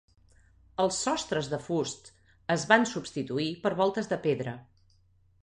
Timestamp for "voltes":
3.83-4.11